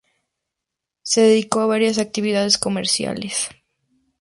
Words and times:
Se 1.03 1.21
dedicó 1.21 1.59
a 1.59 1.67
varias 1.67 1.99
actividades 1.99 2.57
comerciales. 2.57 3.49